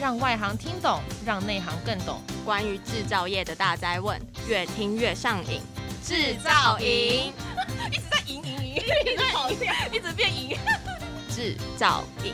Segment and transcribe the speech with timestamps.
[0.00, 2.20] 让外行听懂，让内行更懂。
[2.44, 4.16] 关于制造业的大灾问，
[4.48, 5.60] 越听越上瘾。
[6.04, 7.32] 制造营
[7.90, 10.56] 一直在赢赢赢，一直跑掉， 一直变赢。
[11.28, 12.32] 制造营。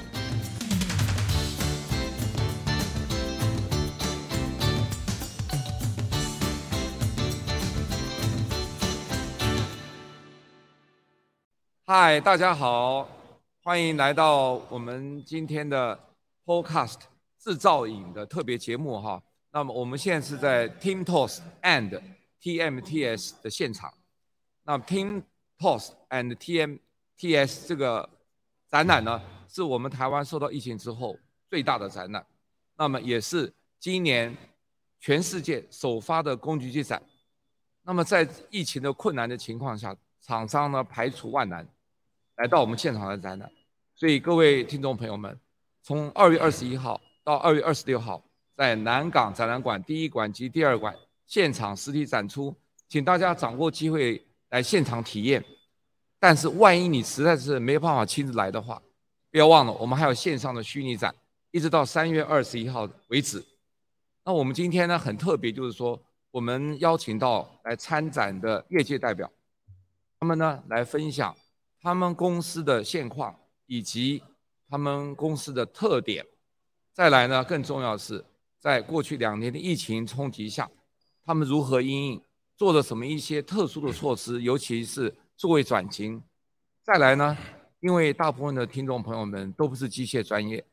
[11.87, 13.09] 嗨，大家好，
[13.63, 15.99] 欢迎来到我们今天的
[16.45, 16.97] Podcast
[17.45, 19.23] 制造影的特别节目哈。
[19.53, 22.01] 那么我们现在是在 TIMTOS and
[22.41, 23.93] TMTS 的现场。
[24.63, 28.09] 那 TIMTOS and TMTS 这个
[28.67, 31.19] 展览呢，是我们台湾受到疫情之后
[31.51, 32.25] 最大的展览，
[32.79, 34.35] 那么也是今年
[34.99, 37.03] 全世界首发的工具机展。
[37.83, 41.69] 那么在疫情的困难的情况下，厂商呢排除万难。
[42.37, 43.53] 来到我们现场的展览，
[43.95, 45.39] 所以各位听众朋友们，
[45.83, 48.23] 从二月二十一号到二月二十六号，
[48.55, 50.95] 在南港展览馆第一馆及第二馆
[51.27, 52.55] 现场实体展出，
[52.89, 55.43] 请大家掌握机会来现场体验。
[56.21, 58.81] 但是万一你实在是没有办法亲自来的话，
[59.31, 61.15] 不要忘了我们还有线上的虚拟展，
[61.51, 63.45] 一直到三月二十一号为止。
[64.25, 69.31] 那我们今天呢很特别，就是说我们邀请到来参展的业界代表，
[70.21, 71.35] 他们呢来分享。
[71.81, 74.23] 他们公司的现况以及
[74.71, 76.25] 他们公司的特点，
[76.95, 78.25] 再来呢，更重要的是，
[78.61, 80.71] 在过去两年的疫情冲击下，
[81.27, 82.23] 他们如何应应，
[82.57, 86.23] 做了什么一些特殊的措施，尤其是作为转型。
[86.85, 87.37] 再来呢，
[87.81, 90.65] 因为大部分的听众朋友们都不是机械专业，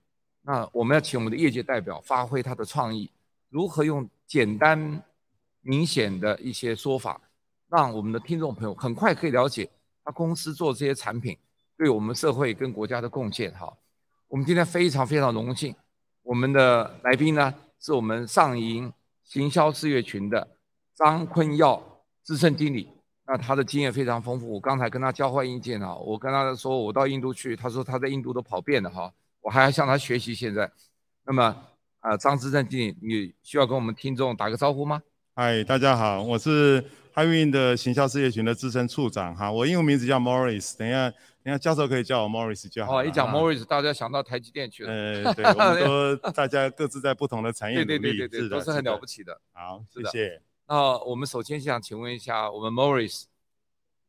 [0.44, 3.10] 那我们要请我们的业界代表发挥他的创意，
[3.50, 5.04] 如何用简单
[5.62, 7.20] 明显的一些说法，
[7.68, 9.68] 让我们的听众朋友很快可以了解。
[10.06, 11.36] 他公司做这些产品，
[11.76, 13.76] 对我们社会跟国家的贡献，哈，
[14.28, 15.76] 我们今天非常非常荣幸，
[16.24, 18.92] 我们的来宾呢是我们上银
[19.24, 20.48] 行销事业群的
[20.96, 21.82] 张坤耀
[22.24, 22.88] 资深经理，
[23.26, 24.48] 那他的经验非常丰富。
[24.54, 30.34] 我刚才跟他交换意见啊，我跟他说我到印度去，他说他在印度都跑遍了哈，我还要向他学习。
[30.34, 30.72] 现在，
[31.26, 31.56] 那么
[32.00, 35.02] 啊，张资深经理，你需要跟我们听众打个招呼吗？
[35.36, 36.84] 嗨，大家好，我是。
[37.14, 41.12] h i 的行销事业群的资深处长哈，我英文名字叫 Morris，等一下，
[41.44, 43.00] 等一下教授可以叫我 Morris 就好。
[43.00, 44.92] 哦，一讲 Morris，大家想到台积电去了。
[44.92, 49.40] 呃，对，我们说 大家各自在不同的产业努力，对对对对对，都是很了不起的。
[49.54, 50.42] 好，谢谢。
[50.68, 53.24] 那我们首先想请问一下，我们 Morris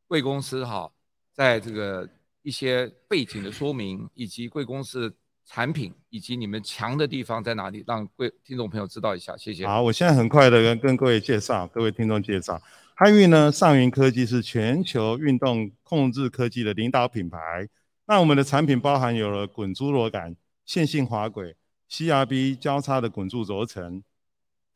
[0.07, 0.91] 贵公司哈，
[1.33, 2.07] 在这个
[2.41, 5.15] 一些背景的说明，以及贵公司。
[5.45, 7.83] 产品以及你们强的地方在哪里？
[7.85, 9.67] 让贵听众朋友知道一下，谢谢。
[9.67, 12.61] 好，我现在很快的跟跟各位介绍，各位听众介绍
[12.97, 17.67] ，Highwind 呢，上云科技是全球运动控制科技的领导品牌。
[18.05, 21.55] 那我们的产品包含有了滚珠螺杆、线性滑轨、
[21.89, 24.03] CRB 交叉的滚柱轴承，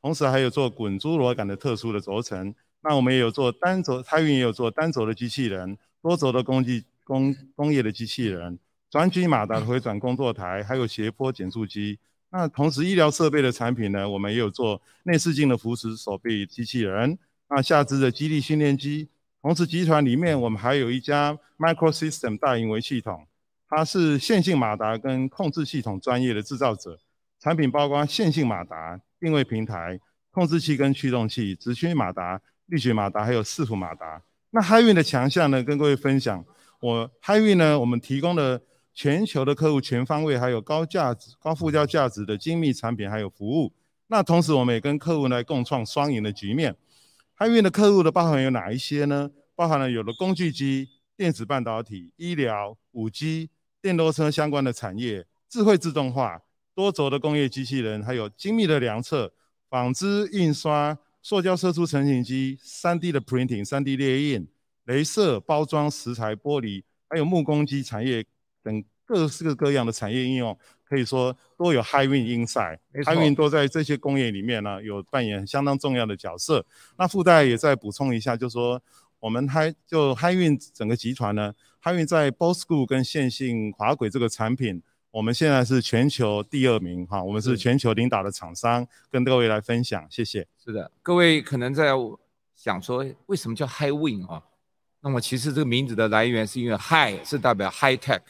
[0.02, 2.56] 同时还有做滚珠螺杆的特殊的轴承。
[2.82, 8.58] 那我们也有做单轴泰运也有做单轴的机器人、多轴的工具工工业的机器人。
[8.90, 12.00] 转矩马达回转工作台，还有斜坡减速机。
[12.30, 17.18] 那同时医疗设备的产品呢，我们也有做内视镜的扶持手臂机器人，
[17.50, 19.10] 那下肢的肌力训练机。
[19.42, 23.26] 同时集团里面我们还有一家 Microsystem 大型微系统，
[23.70, 27.00] 它是线性马达跟控制系统专业的制造者。
[27.40, 30.00] 产品包括线性马达、定位平台、
[30.32, 34.22] 控制器跟驱动器、直驱马达、力学马达，还有伺服马达。
[34.50, 36.44] 那 h i i n 的强项呢，跟各位分享，
[36.82, 38.62] 我 h i i n 呢，我们提供的。
[39.00, 43.72] 全球的客户全方位，还有高价值、高附加价值的精密产品，还有服务。
[44.08, 46.76] 那同时，我们也跟客户来共创双赢的局面。
[47.40, 49.30] 汉运的客户的包含有哪一些呢？
[49.54, 56.42] 包含了有了工具机、电子半导体、医疗、五 G、电动车相关的产业、智慧自动化、
[56.74, 59.32] 多轴的工业机器人，还有精密的量测、
[59.70, 64.48] 纺织印刷、塑胶射出成型机、3D 的 printing、3D 列印、
[64.86, 68.26] 雷射包装、石材玻璃，还有木工机产业。
[68.64, 72.80] 等各式各样的产业应用，可以说都有 Highwind inside。
[72.94, 76.66] Highwind 都在这些工业里面呢，有扮演相当重要的角色。
[76.98, 78.82] 那附带也再补充一下，就是说
[79.20, 81.54] 我们 High 就 Highwind 整个集团呢
[81.84, 84.82] ，Highwind 在 Bossku 跟线性滑轨这个产品，
[85.12, 90.48] 我们现在是全球第二名哈，我们是全球领导的厂商，跟各位来分享，谢谢。
[90.64, 91.92] 是的，各位可能在
[92.56, 94.42] 想说，为什么叫 Highwind 啊？
[95.02, 98.22] 那么其实这个名字的来源是因为 High 是代表 High Tech。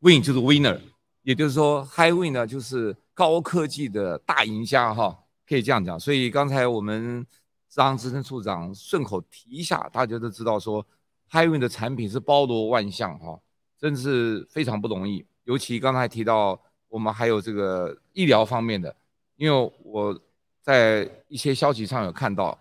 [0.00, 0.78] Win 就是 winner，
[1.24, 5.18] 也就是说 Highwind 呢就是高科技的大赢家哈，
[5.48, 5.98] 可以这样讲。
[5.98, 7.26] 所以刚才我们
[7.68, 10.86] 张资深处长顺口提一下，大家都知道说
[11.30, 13.40] Highwind 的产品是包罗万象哈，
[13.78, 15.26] 真是非常不容易。
[15.44, 18.94] 尤其刚才提到我们还有这个医疗方面的，
[19.36, 20.18] 因为我
[20.62, 22.56] 在一些消息上有看到，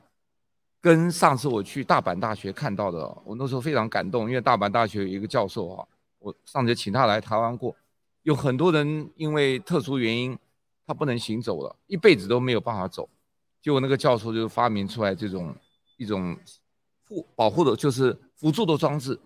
[0.81, 5.85] 跟上次我去大阪大学看到的，我那时候非常感动，因为大阪大学有一个教授啊，
[6.19, 7.75] 我上次请他来台湾过，
[8.23, 10.37] 有很多人因为特殊原因
[10.85, 13.07] 他不能行走了，一辈子都没有办法走，
[13.61, 15.55] 结果那个教授就发明出来这种
[15.97, 16.35] 一种
[17.07, 19.17] 护保护的，就是辅助的装置，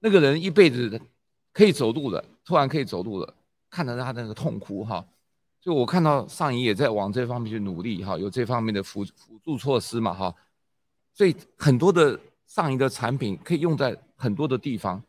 [0.00, 1.00] 那个人一辈子
[1.52, 3.34] 可以走路了，突然可以走路了。
[3.70, 5.02] 看到他那个痛哭哈，
[5.58, 10.34] 就我看到上银也在往这方面去努力哈，有这方面的辅辅助措施嘛哈，
[11.14, 15.02] 所以很多的上银的产品可以用在很多的地方，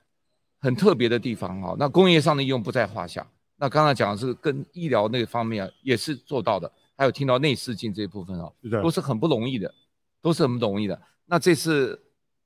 [0.63, 1.75] 很特别的地方哈。
[1.77, 3.27] 那工业上的应用不在话下。
[3.57, 8.49] 那刚才讲的是跟医疗那个方面也是做到的，还有听到内视镜这一部分啊，
[8.81, 9.71] 都是很不容易的，
[10.21, 10.99] 都是很不容易的。
[11.25, 12.01] 那这次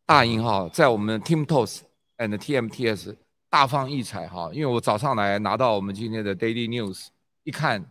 [0.06, 1.82] 大银哈，在我们 Timtos
[2.18, 3.16] and TMTS。
[3.50, 7.08] 大放异彩哈，因为我早上来拿到我们今天的 Daily News，
[7.44, 7.90] 一看，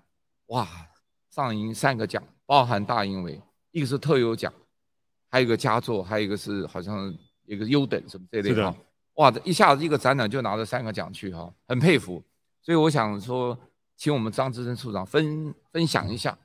[0.48, 0.68] 哇，
[1.30, 3.40] 上银三个奖，包含大银维，
[3.70, 4.52] 一个是特优奖，
[5.30, 7.12] 还有一个佳作，还有一个是好像
[7.46, 8.76] 一个优等什么这类的，
[9.16, 12.22] 哇，一下子一个展览就拿了三个奖去哈，很佩服。
[12.62, 13.58] 所以我想说，
[13.96, 16.38] 请我们张资深处长分分享一下，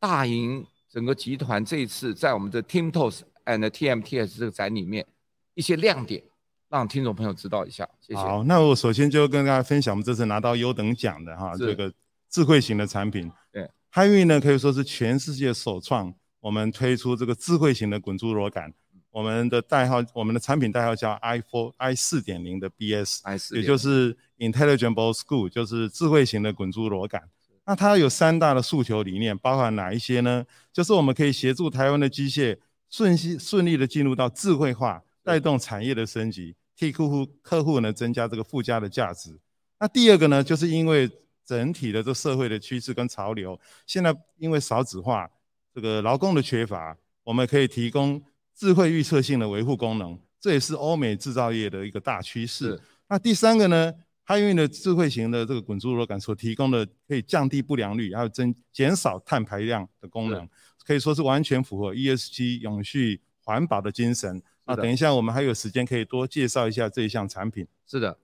[0.00, 5.06] 大银整个集团这一次在我们的 Timtos and TMTS 这个展里面
[5.54, 6.22] 一些亮点。
[6.68, 8.18] 让听众朋友知道一下，谢谢。
[8.18, 11.92] 好，那我首先就跟大家分享，我们这次拿到优等奖的哈，这个
[12.28, 13.30] 智慧型的产品。
[13.52, 18.74] 对，汉运呢可以说是全世界首创，我们推出这个智慧型的滚珠螺杆。
[19.16, 27.22] 我们的代号，我们的产品代号叫 i four i 四点零的 BS，i 四，也就是 Intelligent Ball School，就是智慧型的滚珠螺杆。
[27.64, 30.44] 那它有三大的诉求理念，包含哪一些呢？
[30.70, 32.58] 就是我们可以协助台湾的机械
[32.90, 35.02] 顺利顺利的进入到智慧化。
[35.24, 39.36] 带动产业的升级，替客户客户呢增加这个附加的价值。
[39.80, 41.10] 那第二个呢，就是因为
[41.44, 45.28] 整体的这社会的趋势跟潮流，现在因为少子化，
[45.74, 48.22] 这个劳工的缺乏，我们可以提供
[48.56, 52.80] 智慧预测性的维护功能，这也是欧美制造业的一个大趋势。
[53.06, 53.92] 那第三个呢，
[54.24, 60.48] 海运的智慧型的这个滚珠螺杆所提供的可以降低不良率，还有增减少碳排量的功能，
[60.84, 64.42] 可以说是完全符合 ESG 永续环保的精神。
[64.64, 67.64] 啊，等一下，我们还有时间可以多介绍一下这一项产品。
[67.86, 68.18] 是的，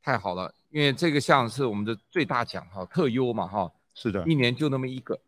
[0.00, 3.72] 太好了，因为这个项是我们的最大奖哈，特优嘛哈。
[3.94, 5.18] 是的，一年就那么一个。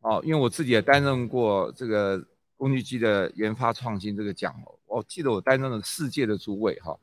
[0.00, 2.20] 哦，因为我自己也担任过这个
[2.62, 6.96] 工具机的研发创新这个奖哦，我记得我担任了世界的主委哈。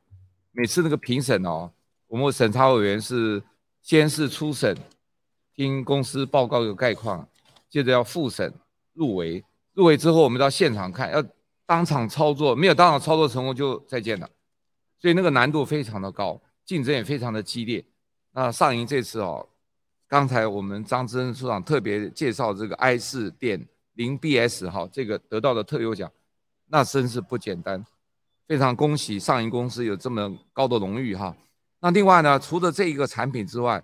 [0.53, 1.69] 每次那个评审哦，
[2.07, 3.43] 我们审查委员是
[3.81, 4.73] 先是初审，
[5.53, 7.27] 听公司报告有概况，
[7.69, 8.53] 接着要复审
[8.93, 11.21] 入围，入围之后我们到现场看要。
[11.65, 14.27] 当场操作没有当场操作成功就再见了，
[14.97, 17.85] 所以那个难度非常的高，竞争也非常的激烈。
[18.31, 19.47] 那上银这次哦，
[20.07, 23.63] 刚才我们张资深处长特别介绍这个 i 四点
[23.99, 26.09] 零 BS 哈，这个得到的特优奖，
[26.67, 27.85] 那真是不简单，
[28.47, 31.35] 非常恭喜上银公司有这么高的荣誉哈。
[31.81, 33.83] 那另外呢，除了这一个产品之外，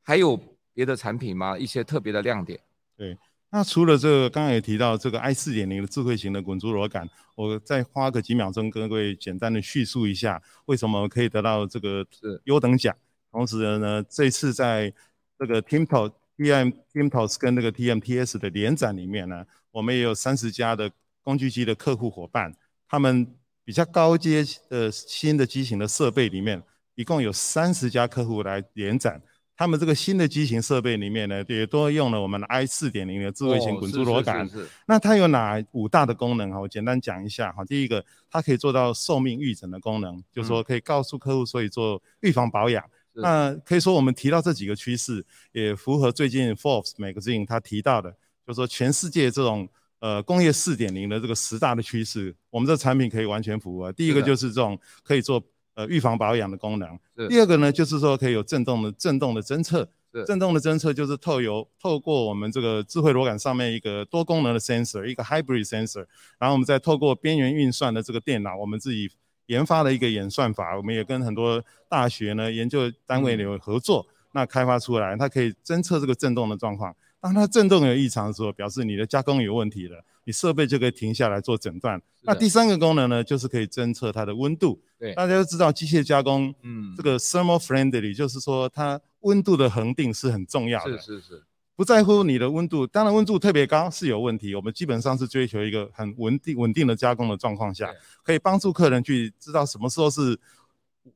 [0.00, 0.34] 还有
[0.72, 1.58] 别的产品吗？
[1.58, 2.58] 一些特别的亮点？
[2.96, 3.18] 对。
[3.50, 12.06] 那除了这个，刚刚也提到这个 i 四点零的智慧型的滚珠螺杆，我再花个几秒钟跟各位简单的叙述一下，为什么可以得到这个
[12.44, 12.96] 优等奖。
[13.30, 14.90] 同时呢，这次在
[15.38, 20.90] 这个 Timtos TM Timtos 跟那个 TMTS 的联展里面呢，我们也有三十家的
[21.22, 22.56] 工具机的客户伙伴，
[22.88, 26.62] 他们比较高阶的新的机型的设备里面，
[26.94, 29.20] 一共有三十家客户来联展。
[29.54, 34.48] 他们这个新的机型设备里面呢，也都用了我们的 i 四点零的智慧型滚珠螺杆。
[34.86, 36.58] 那它有哪五大的功能哈？
[36.58, 37.62] 我简单讲一下哈。
[37.66, 42.82] 第一个，它可以做到寿命预诊的功能，就是说可以告诉客户，所以做预防保养。
[43.12, 48.10] 那可以说我们提到这几个趋势，也符合最近 Forbes Magazine 他提到的，
[48.46, 53.92] 就是说全世界这种呃工业四点零的这个十大的趋势，我们这产品可以完全符合。
[53.92, 55.42] 第一个就是这种可以做。
[55.74, 56.98] 呃，预防保养的功能。
[57.28, 59.88] 第二个呢，就是说可以有震动的震动的侦测。
[60.26, 66.04] 震动的侦测就是透由透过我们这个智慧螺杆上面一个多功能的 sensor，一个 hybrid sensor，
[66.40, 69.08] 然后我们再透过边缘运算的这个电脑，我们自己
[69.50, 76.94] 研发的一个演算法，我们也跟很多大学呢研究单位有合作，嗯、那开发出来，它可以侦测这个震动的状况。
[77.20, 82.00] 当它震动有异常的时候，表示你的加工有问题了，你设备就可以停下来做诊断。
[82.22, 84.80] 那第三个功能呢，就是可以侦测它的温度。
[84.98, 90.96] 对，大家都知道机械加工，嗯，这个 thermal friendly 就是说它温度的恒定是很重要的。
[90.96, 91.42] 是是是，
[91.80, 94.54] 不在乎你的温度，当然温度特别高是有问题。
[94.54, 97.90] 我们基本上是追求一个很稳定、稳定的加工的状况下，
[98.22, 100.38] 可以帮助客人去知道什么时候是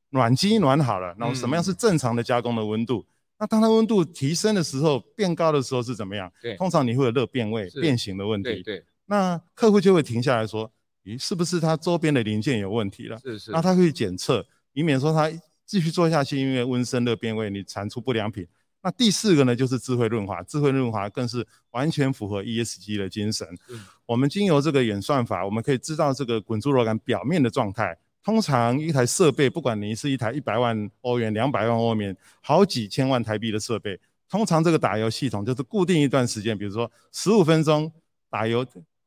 [0.09, 3.05] 暖机暖好了，然后什么样是正常的加工的温度。
[3.37, 6.33] 那当它温度提升的时候，变高的时候是怎么样？
[6.41, 8.49] 对，通常你会有热变位、是变形的问题。
[8.49, 10.71] 对对，那客户就会停下来说
[11.05, 13.51] ：“咦，是不是它周边的零件有问题了？”是是。
[13.51, 14.43] 那他会检测，
[14.73, 15.29] 以免说他
[15.63, 18.47] 继续做下去，因为温升热变位，你产出不良品。
[18.85, 23.47] 那第四个呢，就是智慧润滑，智慧润滑更是完全符合 ESG 的精神。
[23.69, 27.97] 嗯、我们经由这个演算法，我们可以知道这个滚珠螺杆表面的状态。
[28.23, 33.99] 通常一台设备，不管你是一台一百万欧元、两百万欧元、好几千万台币的设备，
[34.29, 37.91] 通常这个打油系统就是固定一段时间，比如说十五分钟
[38.29, 38.63] 打油，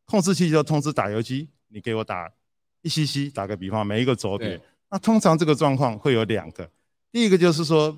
[0.07, 2.29] 控制器就通知打油机，你给我打
[2.83, 4.61] 一 cc，打个比方，每一个轴别。
[4.91, 6.69] 那通常这个状况会有两个，
[7.13, 7.97] 第一个就是说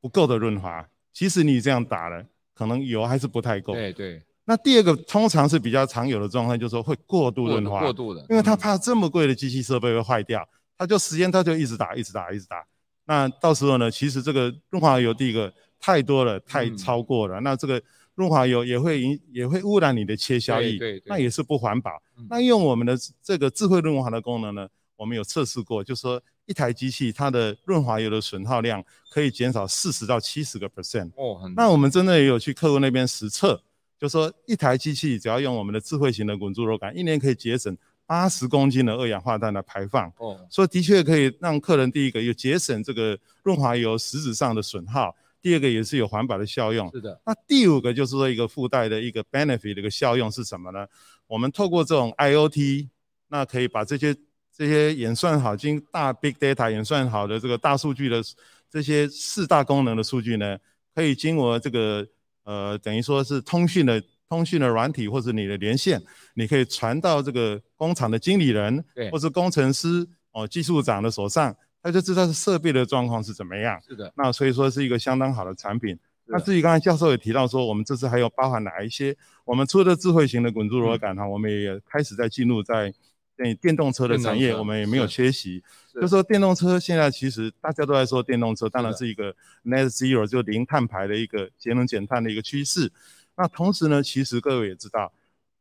[0.00, 3.72] 不够的润滑，其实你这样打了，可能油还是不太够。
[3.72, 4.22] 对对。
[4.44, 10.48] 那第二个通常是比较常有的状况，就是说会过度润滑，过度的，因为他怕这么贵的机器设备会坏掉。
[10.76, 12.64] 他就时间，他就一直打，一直打，一直打。
[13.04, 17.40] 那到时候呢，其实这个润滑油第一个太多了，太超过了。
[17.40, 17.82] 嗯、那这个
[18.14, 22.00] 润滑油也会影，也会污染你的切削液，对对对，那也是不环保。
[22.16, 31.12] 嗯、那用我们的这个智慧润滑的功能呢，我们有测试过，就是说一台机器它的润滑油的损耗量可以减少四十到七十个 percent。
[31.14, 31.54] 哦，很。
[31.54, 33.62] 那我们真的也有去客户那边实测，
[34.00, 37.78] 就是说一台机器只要用我们的智慧型的滚珠螺杆，一年可以节省。
[38.08, 46.90] 八十公斤的二氧化碳的排放，哦，所以的确可以让客人第一个有节省这个润滑油实质上的损耗，第二个也是有环保的效用。
[46.90, 47.20] 是的。
[47.26, 50.86] 那第五个就是说一个附带的一个 benefit 的一个效用是什么呢？
[51.26, 52.88] 我们透过这种 IoT，
[53.28, 54.16] 那可以把这些
[54.58, 58.20] 这些演算好、经大 big data 演算好的这个大数据的
[58.68, 60.58] 这些四大功能的数据呢，
[60.94, 62.06] 可以经过这个
[62.42, 64.02] 呃等于说是通讯的。
[64.30, 65.98] 通讯的软体或者你的连线，
[66.34, 73.80] 你可以传到这个工厂的经理人，对，或是工程师哦技术长的手上，他就知道是设备的状况是怎么样。
[73.80, 75.98] 是的，那所以说是一个相当好的产品。
[76.26, 79.16] 那至于刚才教授也提到说，我们这次还有包含哪一些？
[79.46, 82.92] 我们除了智慧型的滚珠螺杆哈，我们也开始在进入在
[83.38, 85.62] 电电动车的产业，我们也没有缺席。
[85.94, 92.92] 就说电动车现在其实大家都在说电动车，当然是一个 net zero 就零碳排的一个节能减碳的一个趋势。
[93.36, 95.12] 那同时呢，其实各位也知道，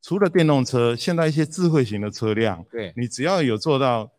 [0.02, 4.12] 除了电动车，现在一些智慧型的车辆，对，你只要有做到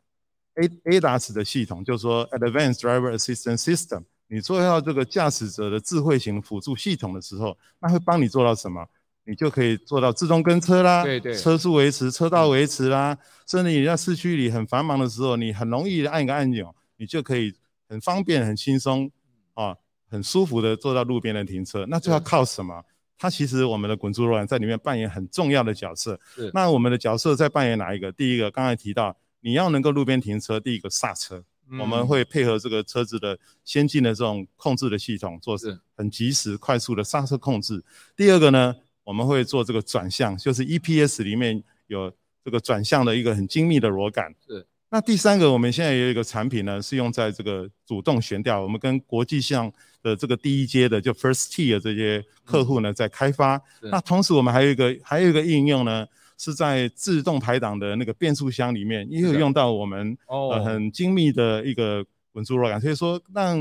[0.54, 8.86] A ADAS 的系统，就是说 Advanced Driver Assistance System，你做到这个驾驶者的智慧型辅助系统的时候，那会帮你做到什么？
[9.28, 13.14] 你就可以做到自动跟车啦，对对，车速维持、车道维持啦，
[13.46, 17.52] 甚至你在市区里很繁忙的时候，你很容易按一个按钮，你就可以
[17.90, 19.10] 很方便、很轻松
[19.52, 19.76] 啊，
[20.10, 21.84] 很舒服的做到路边的停车。
[21.90, 22.82] 那就要靠什么？
[23.18, 26.18] 它其实我们的滚珠螺杆在里面扮演很重要的角色。
[26.34, 26.50] 是。
[26.54, 28.10] 那我们的角色在扮演哪一个？
[28.12, 35.54] 第一个刚才提到，你要能够路边停车，第一个刹车，嗯、我们会配合这个车子的先进的这种控制的系统，做
[35.94, 37.84] 很及时、快速的刹车控制。
[38.16, 38.74] 第二个呢，
[39.08, 42.12] 我们会做这个转向，就是 EPS 里面有
[42.44, 44.34] 这个转向的一个很精密的螺杆。
[44.46, 44.66] 是。
[44.90, 48.60] 那第三个，我们现在有一个产品呢，是用在这个主动悬吊。
[48.60, 49.72] 我们跟国际上
[50.02, 53.58] 的这个第一阶的就 First Tier 这些客户呢，在开发。
[53.80, 62.78] 那同时我们还有一个还有一个应用呢，是在自动排档的那个变速箱里面，也有用到我们呃很精密的一个滚珠螺杆。
[62.78, 63.58] 所以说让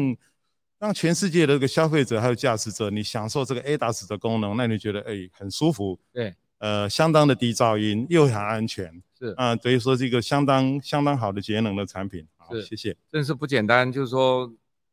[0.80, 6.00] 让全世界的这个消费者还有驾驶者，你享受这个 ADAS 的功能，那你觉得哎很舒服。
[6.14, 6.36] 对。
[6.60, 12.26] 呃，相当的低噪音，又很安全，是啊，所以说是一个相当相当好的节能的产品。
[12.36, 12.98] 好，谢谢。
[13.12, 14.52] 真是不简单，就是说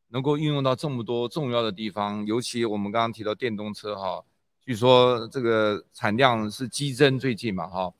[0.09, 4.23] 能够运用到这么多重要的地方，尤其我们刚刚提到电动车哈，
[4.63, 7.91] 据说这个产量是激增，最近嘛哈，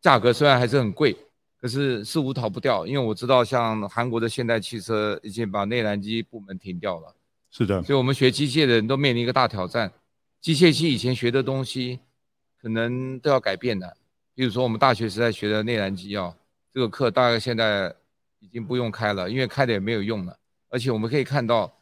[0.00, 1.16] 价格虽然还是很贵，
[1.60, 7.12] 可是似乎逃不掉，因为我知道像韩国的现代汽车已经把内燃机部门停掉了。
[7.50, 9.92] 是的，所以我们学机械的人都面临一个大挑战，
[10.40, 12.00] 机械系以前学的东西。
[12.62, 13.96] 可能都要改变的，
[14.34, 16.36] 比如说我们大学时代学的内燃机啊，
[16.74, 17.90] 这个课大概现在
[18.38, 20.36] 已经不用开了，因为开的也没有用了。
[20.68, 21.72] 而且我们可以看到，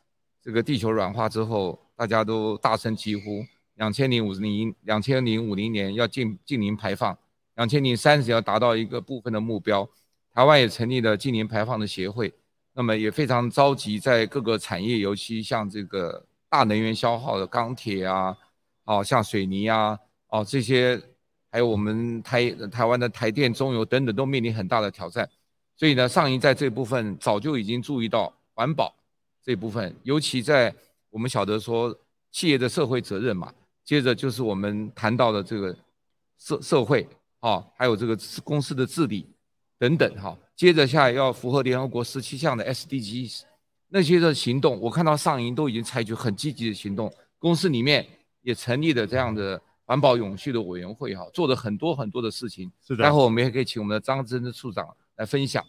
[0.41, 3.45] 这个地球软化之后，大家都大声疾呼，
[3.75, 7.19] 两千零五零两千零五零年要净净零排放，
[7.57, 9.91] 两千零三十要达到一个部分的目标。
[10.33, 12.33] 台湾也成立了净零排放的协会，
[12.78, 18.37] 那么也非常着急，在各个产业，尤其像这个大能源消耗的钢铁啊，
[18.85, 19.99] 哦，像水泥啊。
[20.28, 21.02] 哦，这些
[21.50, 25.28] 还有我们台台湾的台电、中油等等，都面临很大的挑战。
[25.76, 28.94] 所以呢，上银在这部分早就已经注意到环保
[29.42, 30.73] 这部分，尤其在
[31.11, 31.92] 我们晓得说
[32.30, 33.52] 企业的社会责任嘛，
[33.85, 35.76] 接着就是我们谈到的这个
[36.38, 37.08] 社社会
[37.40, 39.28] 啊，还有这个公司的治理
[39.80, 40.38] 等等哈。
[40.59, 43.43] 接着下来要符合联合国十七项的 SDGs，
[43.91, 48.05] 那些的行动，我看到上银都已经采取很积极的行动，公司里面
[48.43, 52.69] 也成立了这样的环保永续的委员会哈，做了很多很多的事情。
[52.85, 53.05] 是的。
[53.05, 55.65] 待会我们也可以请我们的张真处长来分享。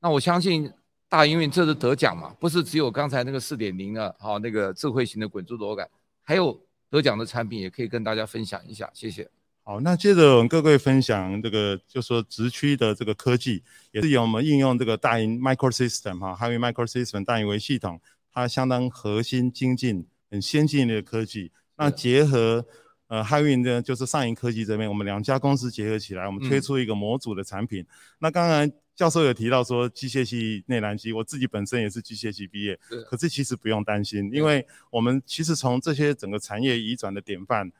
[0.00, 0.72] 那我相信
[1.08, 5.90] 大营运这是得奖嘛，不是只有刚才那个四点零的，哈那个智慧型的滚珠螺杆，
[6.22, 6.56] 还有
[6.88, 8.88] 得奖的产品也可以跟大家分享一下。
[8.94, 9.28] 谢谢。
[9.68, 18.00] 好，那接着我们各位分享这个，就说直驱的这个科技，也是由我们应用这个大银 Microsystem 哈，还有 Microsystem 大银微系统，
[18.32, 21.52] 它相当核心精进、很先进的科技。
[21.76, 22.64] 那结合
[23.08, 27.82] 呃海运呢，就是上银科技这边，我们两家公司结合起来，我们推出一个模组的产品。
[27.82, 27.86] 嗯、
[28.20, 37.70] 那刚刚教授有提到说机械系内燃机，我自己本身也是机械系毕业，可是其实不用担心，因为我们其实从这些整个产业移转的典范。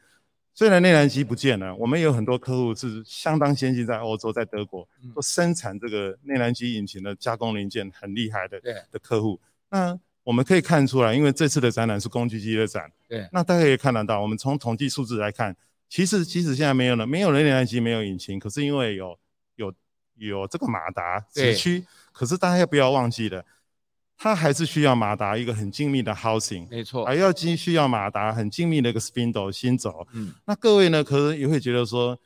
[0.58, 8.60] 虽然内燃机不见了，我们有很多客户是相当先进，在欧洲、在德国都生产这个内燃机引擎的加工零件很厉害的
[8.90, 9.40] 的客户。
[9.70, 15.56] 那我们可以看出来，因为这次的展览是工具机的展，对，那大家也看得到，我们从统计数字来看，
[15.88, 19.16] 其实即使现在没有了，没有了内燃机，没有引擎，可是因为有
[19.54, 19.72] 有
[20.16, 23.44] 有这个马达子驱，可是大家不要忘记了。
[24.20, 30.04] 它还是需要马达一个很精密的 housing，没错，还要需需要马达很精密的一个 spindle 新轴。
[30.12, 32.18] 嗯，那各位呢，可能也会觉得说，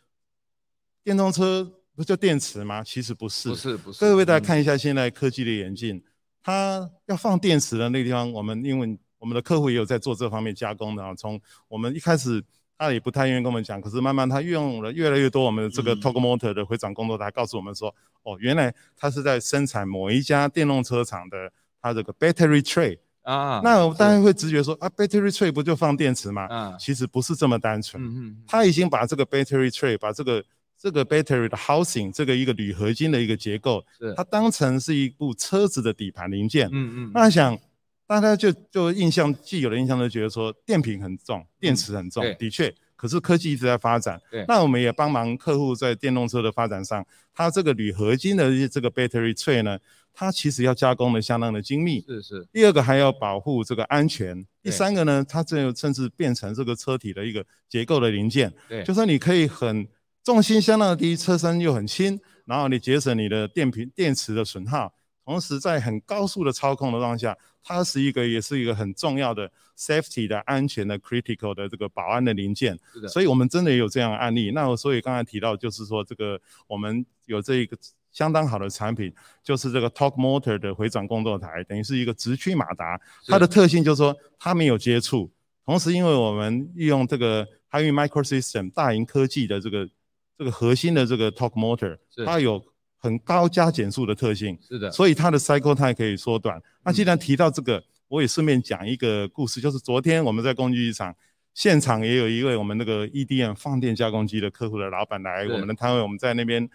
[1.04, 2.82] 电动车不就电池吗？
[2.82, 4.00] 其实不是，不是，不是。
[4.00, 6.02] 各位大家看一下现在科技的演进，嗯、
[6.42, 11.14] 它要放电池的那个地方，我们因为我们的客户也有在做这方面加工的啊。
[11.14, 12.42] 从我们一开始，
[12.78, 21.52] 他也不太愿意跟我们讲，可是慢慢他运用了越来越多我们的这个 torque motor 的回转工作台，告诉我们说，哦，原来他是在生产某一家电动车厂的。
[21.82, 26.46] 它这个 battery tray 啊，那我当然会直觉说啊，battery tray 不就放电池吗？
[26.46, 28.02] 啊，其实不是这么单纯。
[28.02, 30.44] 嗯嗯，它已经把这个 battery tray，把这个
[30.78, 36.68] 这个 battery 的 housing，这个一个铝合金的一个结构，是它当成是一部车子的底盘零件。
[36.72, 37.58] 嗯嗯，那想
[38.06, 42.74] 大家就就印象既有的印象都觉得说电瓶很重，电池很重，的确。
[43.02, 47.04] 可是科技一直在发展，对，那我们也帮忙客户在电动车的发展上，
[47.34, 49.76] 它这个铝合金的这个 battery tray 呢，
[50.14, 52.46] 它其实要加工的相当的精密，是是。
[52.52, 59.84] 第二个还要保护这个安全，第三个呢，它这甚至变成这个车体的一个结构的零件，对，就说你可以很
[60.22, 64.94] 重心相当的低，车身又很轻，然后你节省你的电瓶电池的损耗。
[65.24, 72.76] 同时，在很高速的操控的状况下，它是一个也是一个很重要的 safety 的安全的 critical 的这个保安的零件。
[72.92, 73.06] 是的。
[73.06, 74.50] 所以我们真的有这样的案例。
[74.50, 77.76] 那我所以刚才提到，就是说这个我们有这一个
[78.10, 83.00] 相当好的产品，就是这个 torque motor 的回转工作台，等于是一个直驱马达。
[83.28, 85.30] 它的特性就是说它没有接触。
[85.64, 89.88] 同时，因为我们利用这个 Hyundai Microsystem 大银科技的这个
[90.36, 92.60] 这个核心的这个 torque motor，它有。
[93.02, 96.62] 很高加减速的特性，是的，所以它的 cycle time 可以缩短。
[96.84, 101.12] 那既然提到这个，我也顺便讲一个故事，就是昨天我们在工具机场
[101.52, 106.70] 现场也有一位我们那个 EDM 放电加工机的客户的老板来我们的摊位，我们在那边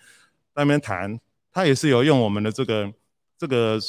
[0.54, 1.18] 那边谈，
[1.54, 2.94] 他也是有用我们的这个
[3.38, 3.80] 这个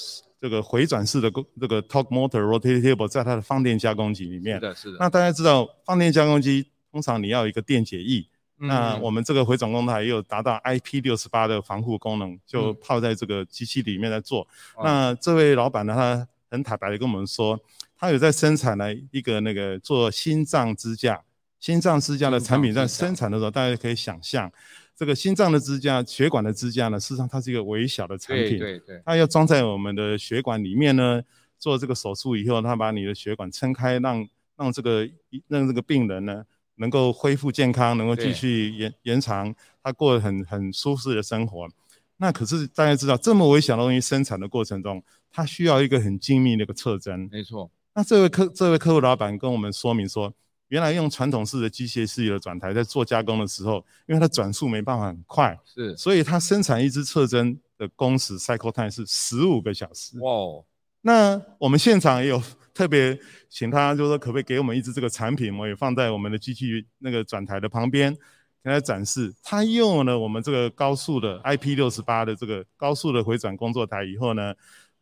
[0.41, 1.29] 这个回转式的
[1.61, 4.55] 这个 torque motor rotatable 在他的放电加工机里面。
[4.57, 4.99] 是的，是的。
[5.01, 8.25] 那大家知道放电加工机通常你要一个电解液。
[8.61, 14.47] 那我们这个回转工台也有达到 IP 六十八的防护功能，就泡在这个机器里面来做。
[14.77, 17.61] 嗯、那这位老板呢，他很坦白的跟我们说，
[17.97, 21.23] 他有在生产了一个那个做心脏支架，
[21.61, 24.51] 心脏支架的产品在生产的时候，大家可以想象，
[24.97, 31.23] 这个心脏的支架、血管的支架呢，事实上它是一个微小的产品，对对对，它要装在我们的血管里面呢，
[31.61, 35.09] 做这个手术以后，它把你的血管撑开，让让这个
[35.47, 36.45] 让这个病人呢。
[36.79, 41.69] 能够恢复健康，能够继续延延长他过得很很舒适的生活。
[42.17, 47.29] 那可是大家知道，这么微小的东西生产的过程中，它需要一个很精密的一个测针。
[47.31, 47.71] 没错。
[47.95, 50.33] 那这位客这位客户老板跟我们说明说，
[50.69, 60.19] 原来用传统式的机械式的转台在做加工的时候，因为它转速没办法很快，是，所以它生产一支测针的工时 cycle time 是十五个小时。
[60.21, 60.65] 哇、哦。
[61.03, 62.43] 那我们现场也有。
[62.79, 68.15] 特别请他，就是说可不可以给我们一支这个产品，我也放在我们的机器那个转台的旁边，
[68.63, 69.35] 给他展示。
[69.43, 74.55] 他用了我们这个高速的 IP 六十八的这个高速的回转工作台以后呢，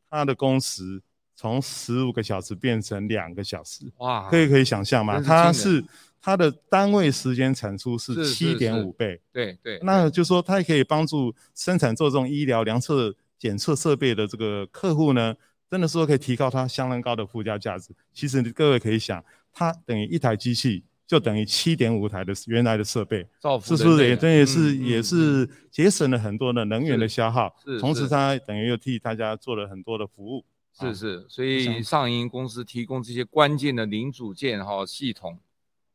[0.08, 1.02] 它的工时
[1.34, 3.84] 从十五个小时变成两个小时。
[3.98, 5.20] 哇，可以可以想象吗？
[5.20, 5.84] 它是
[6.18, 9.20] 它的单位时间产出是七点五倍。
[9.30, 9.78] 对对。
[9.82, 15.36] 那就是说它也可以帮助生产做这种医疗量测检测设备的这个客户呢。
[15.70, 17.94] 真的说可以提高它相当高的附加价值。
[18.12, 23.26] 其实各位可以想，它等于一台机器就等于七点五台的原来的设备，
[23.62, 27.54] 是不是也等于是、嗯、也是节省了很多的能源的消耗？
[27.64, 30.44] 是，同时它等于又替大家做了很多的服务。
[30.78, 35.38] 是是，所以上银公司提供这些关键的零组件哈系统，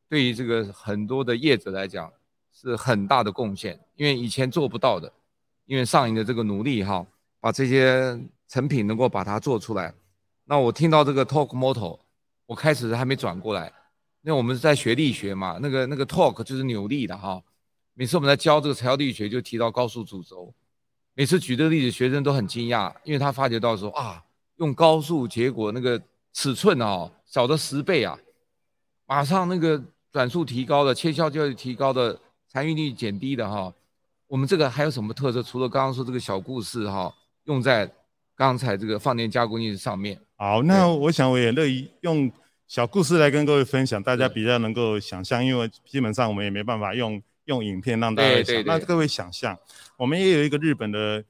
[0.08, 2.12] 对于这个很多的业者来讲
[2.52, 5.12] 是很大的贡献，因为以前做不到的，
[5.66, 7.06] 因为上银的这个努力哈，
[7.38, 8.18] 把这些
[8.52, 9.94] 成品能够把它做出来。
[10.44, 11.98] 那我听到这个 torque motor，
[12.44, 13.72] 我开始还没转过来，
[14.20, 17.42] 因为我们是在学力学嘛，那个那个 torque 就是扭力的哈。
[17.94, 20.52] 每次我们在教这个材料力学，就提到高速主轴，
[21.14, 24.22] 每次举这个例子，学生都很惊讶，因为他发觉到说啊。
[24.56, 26.00] 用高速，结果那个
[26.34, 28.16] 尺寸啊，小的十倍啊，
[29.06, 33.72] 马上那个转速提高的，切削效率提高的，残余率减低的哈。
[34.28, 35.42] 我们这个还有什么特色？
[35.42, 37.12] 除了刚刚说这个小故事哈，
[37.44, 37.90] 用在
[38.42, 40.18] 刚才这个放电加工艺上面。
[40.36, 42.30] 好，那我想我也乐意用
[42.66, 48.64] 小故事来跟各位分享，大家比较能够想象，因为基本上我们也没办法用用影片让大家想。
[48.64, 49.56] 那各位想象，
[49.96, 51.24] 我们也有一个日本的。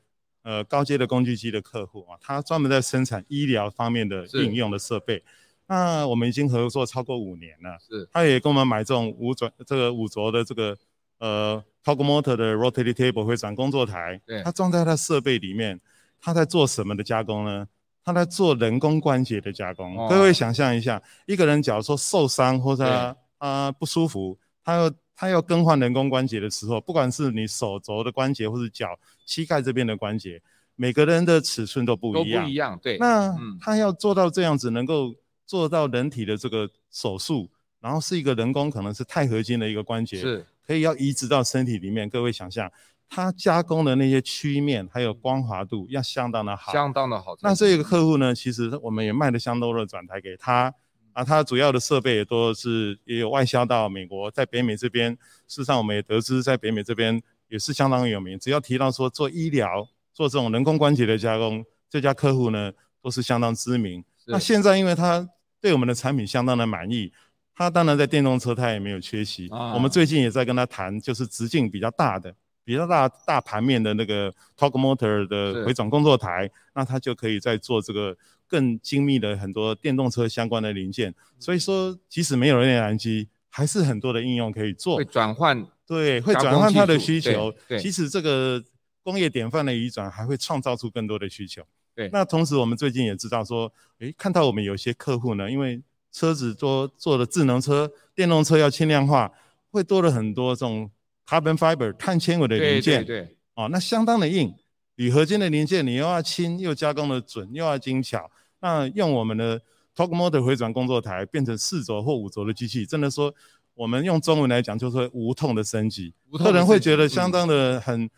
[0.45, 5.23] 呃，高阶的工具机的客户啊，他专门在生产医疗方面的应用的设备。
[5.69, 7.79] 那我们已经合作超过五年了。
[7.79, 8.09] 是。
[8.13, 10.77] 他也跟我们买这种五转这个五轴的这个
[11.21, 14.21] 呃 torque motor 的 rotating table 回转工作台。
[14.27, 14.43] 对。
[14.43, 15.81] 他装在他设备里面，
[16.23, 17.67] 他在做什么的加工呢？
[18.03, 19.99] 他在做人工关节的加工。
[19.99, 24.91] 哦、各位想象一下，一个人假如说受伤或者他，他不舒服，他要。
[25.15, 30.43] 他要更换人工关节的时候，不管是你手肘的关节，或者脚、膝盖这边的关节，
[30.75, 32.43] 每个人的尺寸都不一样。
[32.43, 32.97] 都不一样，对。
[32.99, 35.15] 那、嗯、他要做到这样子，能够
[35.47, 42.09] 做到人体的这个手术，然后是一个人工，可能是钛合金的一个关节，是可以要移植到身体里面。
[42.09, 42.69] 各位想象，
[43.15, 47.37] 他加工的那些曲面还有光滑度要相当的好，相当的好。
[47.43, 50.73] 那这个客户呢，其实我们也卖了相当多的转台给他。
[51.13, 55.13] 啊，他主要的设备也都是也有外销到美国，在北美这边，
[55.47, 58.39] 事实上我们也得知，在北美这边也是相当有名。
[58.39, 62.73] 只要提到说做医疗、做这种人工关节的加工，这家客户呢
[63.03, 64.03] 都是相当知名。
[64.25, 65.29] 那现在因为他
[65.61, 67.13] 对我们的产品相当的满意，
[67.55, 69.49] 他当然在电动车他也没有缺席。
[69.49, 78.17] 啊、我们最近也在跟他谈，就是直径比较大的、比较大大盘面的那个 torque motor 的回转工作台，那它就可以在做这个。
[78.49, 84.99] 更精密的很多电动车相关的零件，所以说即使没有了内燃机，还是很多的应用可以做。
[84.99, 87.51] 会转换，对，会转换它的需求。
[87.81, 88.63] 其实这个
[89.03, 91.63] 工业典范的移转，还会创造出更多的需求。
[91.95, 95.81] 对，那同时我们最近也知道说，诶，看到我们有些客户呢，因为
[96.13, 99.33] 车子多做的智能车、电动车要轻量化，
[99.71, 100.91] 会多了很多这种
[101.27, 103.05] carbon fiber 碳纤维的零件。
[103.05, 104.55] 对，对，对，哦，那相当的硬，
[104.97, 108.31] 铝合金的零件你又要轻，又加工的准，又要精巧。
[108.61, 109.61] 那用我们的
[109.97, 113.35] torque motor 回转工作台变成四轴或五轴的机器，真的说，
[113.75, 116.15] 我们用中文来讲就是无痛的升级。
[116.39, 118.09] 客人会觉得相当的很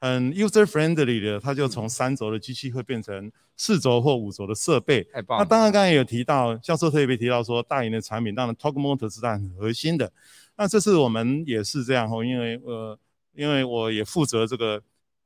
[0.00, 5.04] 很 user friendly 的，它就从三轴的机器会变成四轴或五轴的设备。
[5.04, 5.38] 太棒！
[5.38, 10.12] 那当然刚才有提到，教授特别提到说，大型的产品当然 torque motor 是它很核心的。
[10.56, 12.98] 那这次我们也是这样哦，因为呃，
[13.32, 14.82] 因为我也负责这个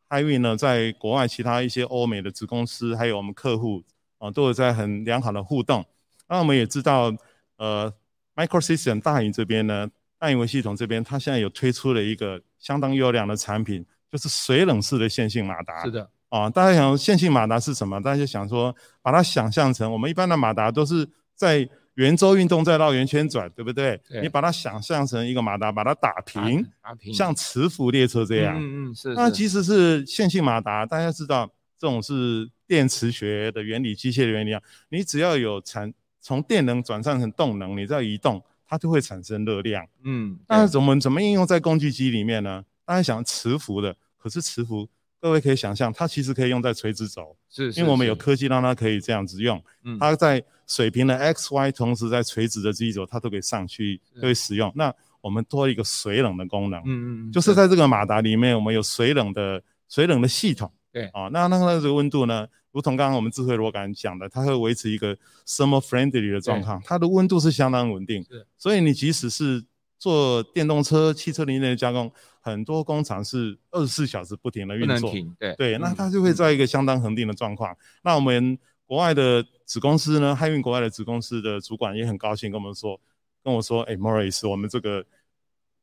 [0.08, 3.82] HiWin 呢，在国外其他一些欧美的子公司，还有我们客户。
[4.18, 5.84] 啊，都有在很良好的互动。
[6.26, 7.14] 那我们也知道，
[7.58, 7.92] 呃
[8.34, 9.86] ，Microsystem 大银这边呢，
[10.18, 15.84] 大银微系统这边，它现在有推出了一个相当优良的产品，就是水冷式的线性马达。
[15.84, 16.08] 是的。
[16.30, 18.00] 啊，大家想线性马达是什么？
[18.02, 24.00] 大家就想说，把它想象成我们一般的马达都是在圆周运动，再绕圆圈转，对不对？
[24.08, 24.22] 对。
[24.22, 28.56] 你把它想象成一个马达，把它打平，打平，像磁浮列车这样。
[28.58, 29.12] 嗯嗯，是。
[29.14, 32.48] 那其实是线性马达，大家知道这种是。
[32.68, 39.86] 电磁学的原理、机械的原理啊，你只要有产从电能转换成动能，你只要移动，它就会产生热量。
[40.02, 42.64] 嗯，那我们怎么应用在工具机里面呢？
[42.84, 44.88] 大家想磁浮的，可是磁浮，
[45.26, 49.60] 各位可以想象，它其实可以用在垂直轴，是，是，因为我们有科技让它可以这样子用。
[49.82, 54.72] 嗯，它在水平的 X、Y，同时在垂直的机轴，它都可以上去，可以使用。
[54.76, 60.72] 那我们多一个水冷的功能，嗯嗯，就是在这个马达里面，我们有水冷的水冷的系统。
[60.92, 65.12] 对啊，那那个这个温度呢，如同刚刚我们智慧螺杆讲的，它会维持一个
[65.44, 68.22] thermal friendly 的状况，它的温度是相当稳定。
[68.30, 69.64] 是，所以你即使是
[69.98, 75.12] 做电动车、汽车零件的加工，很多工厂是二十四小时不停的运作。
[75.38, 77.72] 对对，那它就会在一个相当恒定的状况。
[77.72, 83.00] 嗯、那我们国外的子公司呢，HiWin 国外的子公司的主管也很高兴跟我们说，
[83.42, 85.04] 跟我说，哎、欸、，Morris，我们这个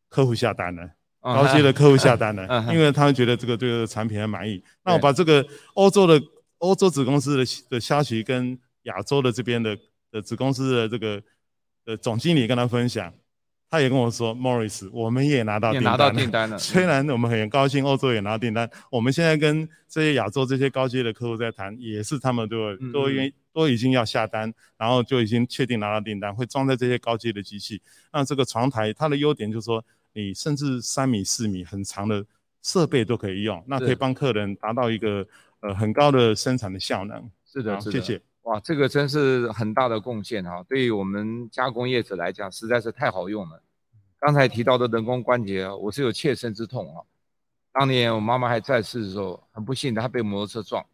[0.10, 0.89] 客户下单了。
[1.21, 4.62] 高阶的客户下单了， 因为他们觉得这个对这个产品很满意。
[4.84, 6.21] 那我把这个欧洲的
[6.58, 9.78] 欧洲子公司的的消息跟亚洲的这边的
[10.12, 11.23] 的子公司的这个
[11.86, 13.13] 呃总经理跟他分享，
[13.73, 16.55] 他也跟我说，Morris，我们也拿到订单了，拿到订单了。
[16.62, 27.81] 虽然我们很高兴，欧洲也拿到订单，我们现在跟这些亚洲这些高阶的客户在谈，也是他们都都愿意都已经要下单，然后就已经确定拿到订单，会装在这些高阶的机器。
[28.12, 29.83] 那这个床台它的优点就是说，
[30.13, 32.23] 你甚至三米、四米很长的
[32.62, 35.25] 设备都可以用，那可以帮客人达到一个
[35.62, 37.27] 呃很高的生产的效能。
[37.51, 38.21] 是的，谢谢。
[38.43, 40.62] 哇，这个真是很大的贡献啊！
[40.63, 43.62] 对于我们加工业者来讲，实在是太好用了。
[44.19, 47.03] 刚才提到的人工关节啊，我是有切身之痛啊。
[47.71, 50.86] 当年我妈妈还在世的时候，很不幸的她被摩托车撞。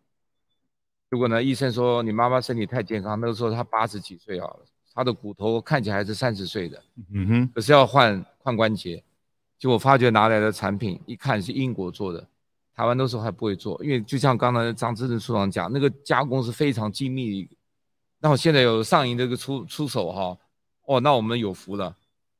[1.09, 4.47] 结果呢，医生说你妈妈身体太健康，那个时候她八十几岁啊，
[4.93, 6.83] 她的骨头看起来还是三十岁的。
[7.11, 7.51] 嗯哼。
[7.55, 9.03] 可是要换换关节，
[9.57, 12.27] 结果发觉拿来的产品一看是英国做的。
[12.79, 17.57] 台湾那时候还不会做，因为就像刚才张志成处长讲，那个加工是非常精密的。
[18.21, 20.37] 那我现在有上银这个出出手哈，
[20.85, 21.93] 哦，那我们有福了。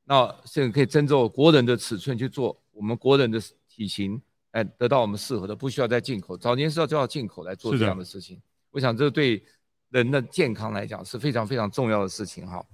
[0.04, 4.18] 那现在可以遵照国人的尺寸去做，我们国人的体型，
[4.52, 6.38] 哎，得到我们适合的，不需要再进口。
[6.38, 8.40] 早年是要就要进口来做这样的事情。
[8.70, 9.44] 我想这对
[9.90, 12.64] 人的健康来讲是非常非常重要的事情哈。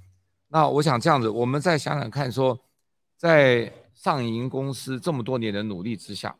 [0.47, 2.57] 那我想这样子，我们再想想看，说
[3.17, 6.33] 在上银公司这么多年的努力之下。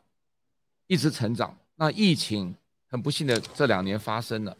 [0.87, 2.55] 一直成长，那疫情
[2.89, 4.55] 很不幸的这两年发生了，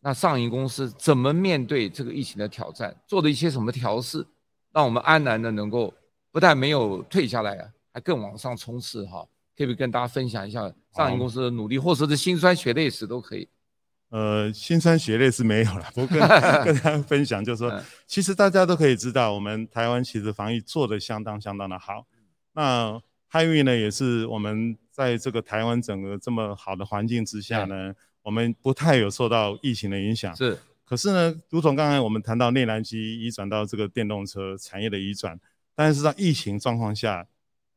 [0.00, 4.24] 那上银公司怎么面对这个疫情的挑战，做的一些什么调试，
[4.72, 5.92] 让我们安然的能够
[6.30, 9.26] 不但没有退下来啊，还更往上冲刺哈？
[9.56, 13.48] 可不可以跟大家分享一下上银公司的努力，或者是辛酸血泪史都可以。
[14.10, 16.20] 呃，辛酸血泪是没有了，不过跟
[16.64, 22.06] 跟大家分享就是说，其实大家都可以知道，我们台湾其实防疫做得相当相当的好。
[22.52, 24.78] 那海运呢，也是我们。
[24.98, 30.34] 在这个台湾整个这么好的环境之下呢，我们不太有受到疫情的影响。
[30.34, 35.38] 是，可是呢，如同刚才我们谈到内燃机移转到这个电动车产业的移转，
[35.76, 37.28] 但是在疫情状况下，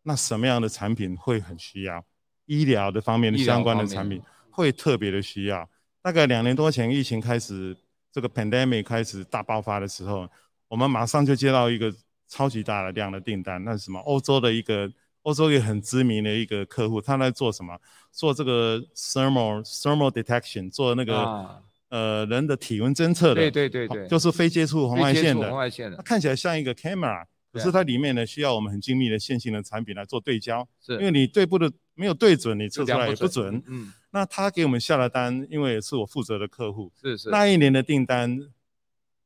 [0.02, 2.04] 那什么样的产品会很需要？
[2.48, 5.70] 医疗的方面的相关的产品会特别的需要。
[6.02, 7.78] 大概两年多前，疫情开始
[8.12, 10.28] 这个 pandemic 开始大爆发的时候，
[10.68, 11.94] 我们马上就接到一个
[12.28, 14.00] 超级大的量的订单，那是什么？
[14.00, 14.92] 欧洲的一个。
[15.24, 17.78] 欧洲也很知名的一个客户，他在做什么？
[18.12, 23.36] 做这个 thermal thermal detection，做那个、啊、呃人的体温侦测的。
[23.36, 25.48] 对对对对，就是非接触红外线的。
[25.48, 25.96] 红外线的。
[25.98, 30.68] 它看起来像一个 camera，可是它里面呢需要我们很精密的线性的产品来做对焦。
[30.84, 30.94] 是。
[30.94, 33.30] 因为你对不的没有对准，你测出来也不准。
[33.30, 33.94] 不准嗯。
[34.10, 36.92] 那他给我们下了单，因为是我负责的客户。
[37.02, 37.30] 是是。
[37.30, 38.38] 那一年的订单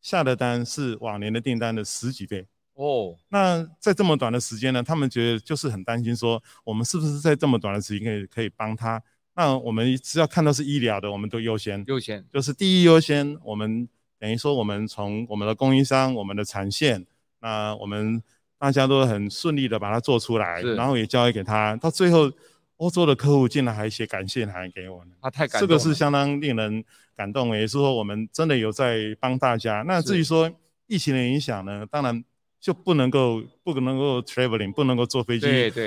[0.02, 2.46] 下的单是往年的订单的十几倍。
[2.76, 3.16] 哦，oh.
[3.30, 9.02] 那在这么短的时间呢，他们觉得就是很担心，说我们是不是在这么短的时间可以可以帮他？
[9.34, 13.38] 那我们只要看到是医疗的，我们都优先优先，就是第一优先。
[13.44, 13.88] 我们
[14.20, 17.06] 等于说，我们从我们的供应商、我们的产线，
[17.40, 18.22] 那我们
[18.58, 21.76] 大家都很顺利的把它做出来，然后也交给他。
[21.78, 22.32] 到最后，
[22.78, 26.84] 欧洲的客户竟然还写感谢函给我们，他太感动了，这个是相当令人
[27.16, 29.84] 感动，也是说我们真的有在帮大家。
[29.88, 30.52] 那至于说
[30.88, 32.24] 疫情的影响呢，当然。
[32.66, 35.46] 就不能够不能够 traveling，不能够坐飞机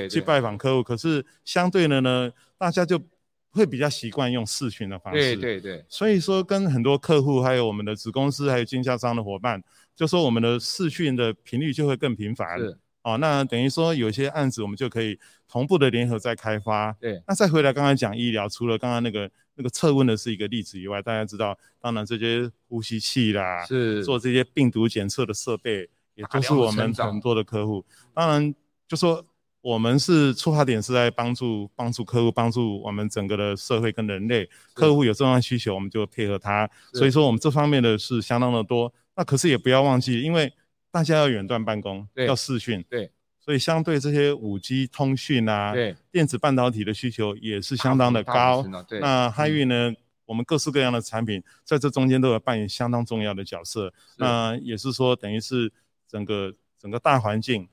[0.09, 0.81] 去拜访客户。
[0.81, 3.03] 可是相对的呢，大家就
[3.51, 5.19] 会比较习惯用视讯的方式。
[5.19, 5.85] 对对对。
[5.89, 9.61] 所以说，跟很多客户，还有我们的子公司，还有经销商的伙伴，
[9.97, 12.57] 就说我们的视讯的频率就会更频繁。
[12.61, 12.79] 是。
[13.03, 16.93] 哦，那等于说有些案子我们就可以同步的联合再开发。
[17.01, 17.21] 对。
[17.27, 25.91] 那再回来刚才讲医疗，除了刚刚那个那个测温的是一个例子以外，大家知道，当然这些呼吸器啦，是做这些病毒检测的设备。
[26.19, 28.53] 也就是我们很多的客户，当然
[28.89, 29.25] 就说
[29.61, 34.49] 我们是出发点是在帮助帮助客户，帮助我们整个的社会跟人类。
[34.75, 36.69] 客户有这样需求，我们就配合他。
[36.93, 38.93] 所以说我们这方面的是相当的多。
[39.15, 40.53] 那可是也不要忘记，因为
[40.91, 48.65] 大家要远端办公，要视讯，对，所以相对这些五 G 通讯啊，对，电子半导体的需求也是相当的高。
[48.89, 53.93] 对那汉运呢，嗯、我们各式各样的产品在这中间都有扮演相当重要的角色。
[54.17, 55.73] 那也是说，等于是。
[56.09, 57.69] 整个整个大环境，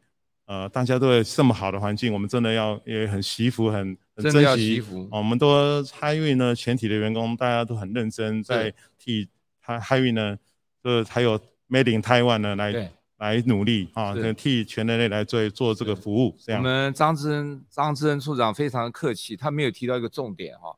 [0.46, 4.84] 呃，大家都有这么好的环境，我们真的要也很惜福，很很珍惜。
[5.10, 9.28] 我们都海运呢，全体的员工大家都很认真，在替
[9.60, 10.38] 海海运呢，
[10.84, 16.38] 呃，还有 Made in Taiwan 呢来来努力啊，是替全人类来做做这个服务。
[16.44, 16.62] 这样。
[16.62, 20.76] 我们张之恩张之恩处长非常客气，他没有提到一个重点哈。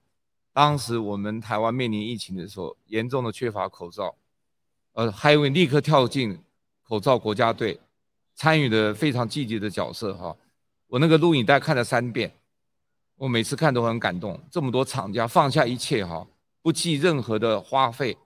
[0.53, 4.15] 当时我们台湾面临疫情的时候，严重的缺乏口罩，
[4.93, 6.39] 呃，海运立刻跳进。
[6.87, 7.77] 口罩国家队
[8.33, 10.35] 参与的非常积极的角色哈，
[10.87, 12.31] 我那个录影带看了三遍，
[13.17, 14.39] 我每次看都很感动。
[14.49, 16.25] 这么多厂家放下一切哈，
[16.61, 18.17] 不计任何的花费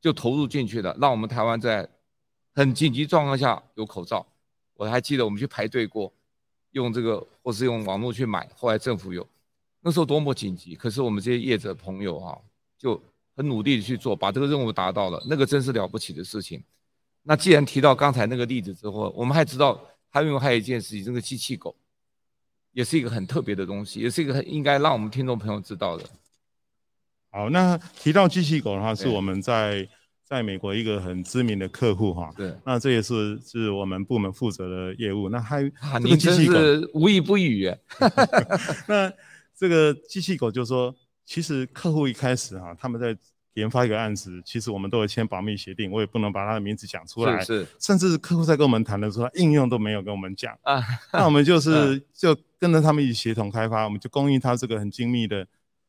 [0.00, 1.86] 就投入进去了，让我们台湾在
[2.54, 4.26] 很紧急状况下有口罩。
[4.74, 6.10] 我还记得我们去排队过，
[6.70, 9.26] 用这个或是用网络去买，后来政府有，
[9.80, 12.40] 那时候多么紧急，可是我们这些业者朋友哈、
[12.78, 12.98] 就
[13.36, 16.62] 很努力的去做，把这个任务达到了，那个真是了不起的事情。
[17.22, 21.76] 那既然提到刚才那个例子之后，我们还知道还有还有一件事情，这个机器狗，
[22.72, 26.04] 也是一个很特别的东西，也是一个很应该让我们听众朋友知道的。
[27.30, 29.86] 好，那提到机器狗的话，是我们在
[30.24, 32.32] 在美国一个很知名的客户哈。
[32.34, 32.54] 对。
[32.64, 35.28] 那这也是是我们部门负责的业务。
[35.28, 37.78] 那还啊，您真是无一不语哎。
[38.88, 39.12] 那
[39.54, 40.94] 这个机器狗就是说，
[41.26, 43.14] 其实客户一开始哈，他们在
[43.58, 47.40] 研发一个案子，其实我们都有签保密协定，我也不能把他的名字讲出来。
[47.44, 47.66] 是是。
[47.78, 50.82] 甚至客户在跟我们谈的时候，应用都没有跟我们讲啊。
[51.12, 55.46] 那我们就是就跟着他们一起协同开发，我们就供应他这个很精密的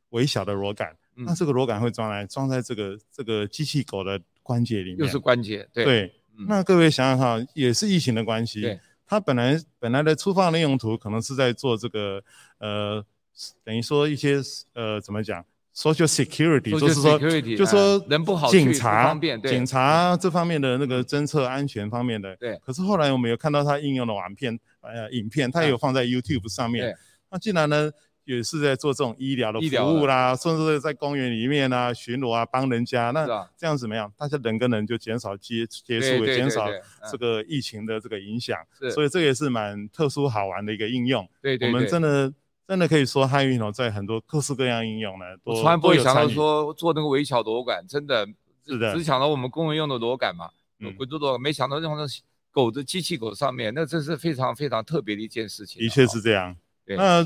[0.10, 0.96] 微小的螺杆。
[1.16, 5.84] 那这个螺杆会装来装在这个这个机器狗的关节里面，又是关节，对。
[5.86, 8.80] 对嗯、那各位想想看，也是疫情的关系，对。
[9.06, 12.24] 它本来本来的出发的用途可能是在做这个
[12.60, 13.04] 呃，
[13.64, 14.40] 等于说一些
[14.74, 15.44] 呃怎么讲
[15.80, 17.18] ，social security，就是说
[17.56, 22.60] 就说人不好警察警察这方面的那个侦测安全方面的，对。
[22.66, 26.94] 可是后来我们有看到他应用的网片呃影片，他有放在 YouTube 上面。
[27.32, 27.90] 那既然呢？
[28.26, 33.26] 也是在做这种医疗的服务啦，甚至在公园里面啊巡逻啊帮人家，那
[33.58, 34.14] 这样怎么样？
[34.16, 36.68] 大家人跟人就减少接接触，也减少
[37.12, 38.56] 这个疫情的这个影响，
[38.94, 41.28] 所以这也是蛮特殊好玩的一个应用。
[41.42, 42.32] 对对，我们真的
[42.70, 48.28] 真的可以说汉语哦，在很多各式各样应用呢，都从来不会想到说做那个微小螺杆，真的
[48.64, 52.04] 是的，只想到我们工人用的螺杆嘛，嗯，滚珠螺杆，没想到用在
[52.52, 55.82] 狗的机器狗上面，那这是非常非常特别的一件事情。
[55.82, 56.56] 的确是这样，
[56.86, 57.26] 那。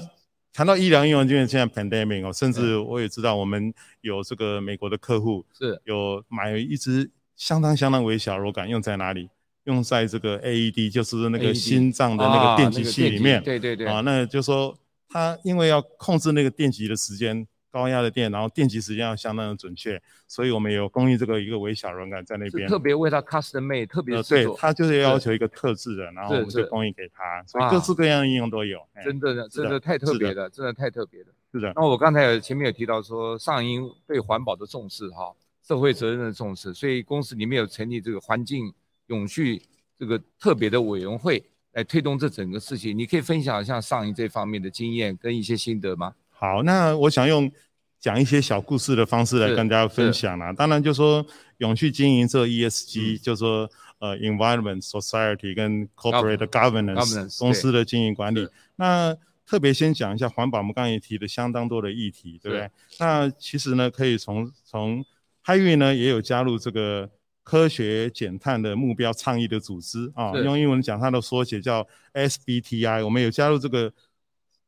[0.55, 9.31] 谈到医疗应用，因为现在 pandemic 哦，甚至我也知道我们有这个美国的客户是有买一只相当相当微小螺杆，用在哪里？
[9.63, 13.41] 用在这个 AED，就是那个心脏的那个电极器里面。
[13.41, 13.87] 对对对。
[13.87, 14.77] 啊，那就说
[15.13, 17.47] 他因为要控制那个电极的时间。
[17.73, 28.79] 高压的电，然后电极时间要相当的准确，所以我们有供应这个一个微小软杆在那边，特别为它 custom made，特别、呃、对，他就是要求一个特制的，然后我们就供应给它，所以各式各样的应用都有。
[29.03, 31.27] 真的，真的太特别了，真的太特别了。
[31.51, 31.73] 是的。
[31.75, 35.33] 那我刚才有前面有提到说，上银对环保的重视哈，
[35.67, 38.71] 社会责任的重视，所以公司里面有成立这个环境
[39.07, 39.59] 永续
[39.97, 41.43] 这个特别的委员会
[41.73, 42.97] 来推动这整个事情。
[42.97, 46.15] 你可以分享一下上一这方面的经验跟一些心得吗？
[46.29, 47.51] 好，那我想用。
[47.99, 50.51] 讲一些小故事的方式来跟大家分享啦。
[50.51, 51.25] 当然，就说
[51.59, 58.45] 永续经营这个 ESG，、嗯、就说呃，environment、society 跟 corporate governance 公司的经营管理。
[58.75, 62.69] 那特别先讲一下环保，我们刚才也提了相当多的议题，对不对？
[62.99, 65.05] 那其实呢，可以从从
[65.41, 67.09] 海运呢也有加入这个
[67.43, 73.93] 科学减碳的目标倡议的组织啊，用英文讲它的缩写叫 SBTI，我们有加入这个。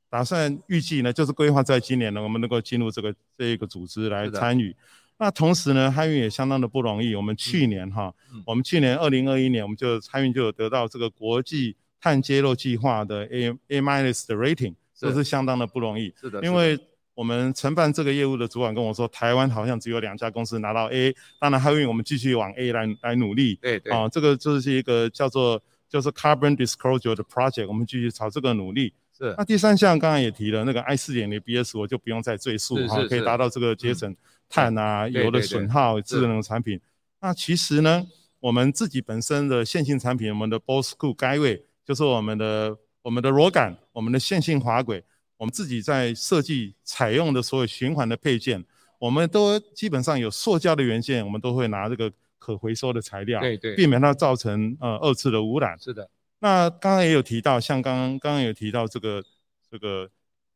[0.08, 4.74] 打算预计呢，就是规划在今年呢，我们能够进入这个这一个组织来参与。
[5.18, 7.14] 那同时呢，汉运也相当的不容易。
[7.16, 16.14] 我们去年哈，嗯、我们去年二零二一年，我们就参运就有得到这个国际碳揭露计划的 A A minus 的 rating，这是相当的不容易。
[16.22, 16.80] 是的，因为
[17.16, 23.56] 我们承办这个业务的主管跟我说，台湾好像只有两家公司拿到 A，当然海运我们继续往 A 来来努力。
[23.62, 23.92] 对对。
[23.92, 28.94] 啊，这个就是一个叫做就是 Carbon Disclosure 的 project，我们继续朝这个努力。
[29.18, 34.14] 是，那第三项刚刚也提了，那个 I 四点零 BS 我就不用再赘述哈，可以达到这个节省
[34.50, 36.82] 碳啊、油的损耗、智能产品。
[37.22, 38.06] 那其实呢，
[38.42, 45.02] 我们自己本身的线性产品，我们的 Bossku Guideway 就是我们的我们的螺杆、我们的线性滑轨，
[45.38, 48.64] 我们自己在设计采用的所有循环的配件，
[49.00, 55.78] 我们都基本上有塑胶的元件，我们都会拿这个可回收的材料，对对，避免它造成呃二次的污染。
[55.80, 56.10] 是的。
[56.40, 59.24] 那刚刚也有提到，像刚刚刚刚有提到这个
[59.70, 60.10] 这个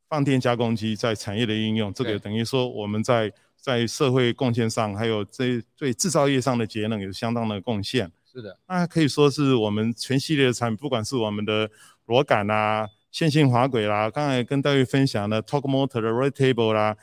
[0.07, 8.11] 放电加工机在产业的应用，这个等于说我们在在社会贡献上，还有这对制造业上的节能有相当的贡献。
[8.31, 11.69] 是的，那可以说是我们全系列的产品，不管是我们的
[12.05, 16.97] 螺杆啦、线性滑轨啦，刚才跟大家分享的 Torque Motor 的 Rate Table 啦，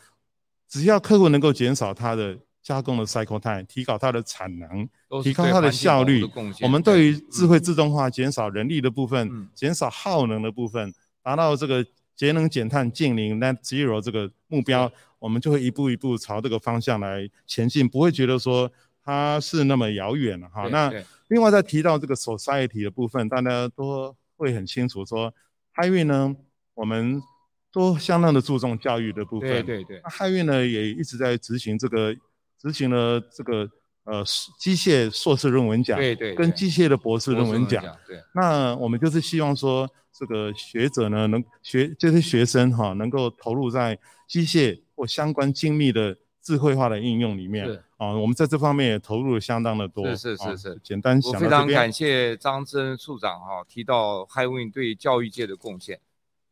[0.68, 2.38] 只要客户能够减少它的。
[2.66, 4.88] 加工的 cycle time，提高它的产能，
[5.22, 6.28] 提高它的效率。
[6.60, 18.68] 我们对于智慧自动化，减少人力的部分，减、嗯、少耗能的部分，达到这个节能减碳净零 net zero 这个目标，我们就会一步一步朝这个方向来前进，不会觉得说
[19.04, 20.66] 它是那么遥远了哈。
[20.66, 20.92] 那
[21.28, 25.32] 另外再提到这个 society 的部分，大家都会很清楚说，
[25.76, 26.34] 海运呢，
[26.74, 27.22] 我们
[27.70, 29.48] 都相当的注重教育的部分。
[29.48, 30.00] 对对对。
[30.02, 32.16] 那海运呢，也一直在执行这个。
[32.58, 33.70] 执行了这个
[34.04, 34.24] 呃
[34.58, 37.84] 机械硕士论文奖，对对，跟机械的博士论文奖。
[38.08, 43.96] 对，那我们就是希望说，这个学者呢，能学这些学生哈，能够投入在
[44.26, 47.68] 机械或相关精密的智慧化的应用里面。
[47.96, 50.06] 啊，我们在这方面也投入了相当的多。
[50.14, 56.00] 是是是是，简单讲，我非常感谢张之恩处长哈提到 HiWin 对教育界的贡献，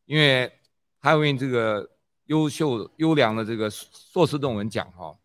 [0.05, 0.51] 因为
[1.01, 1.89] HiWin 这个。
[2.27, 5.15] 优秀优良的这个硕士论文奖哈，